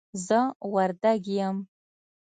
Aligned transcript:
زه 0.25 0.39
وردګ 0.73 1.23
یم 1.35 1.57